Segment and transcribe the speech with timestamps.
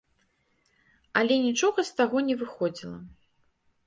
[1.19, 2.99] Але нічога з таго не выходзіла.